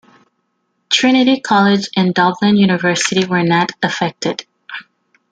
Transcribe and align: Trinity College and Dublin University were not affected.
Trinity 0.89 1.41
College 1.41 1.89
and 1.95 2.11
Dublin 2.11 2.57
University 2.57 3.23
were 3.23 3.43
not 3.43 3.71
affected. 3.83 4.47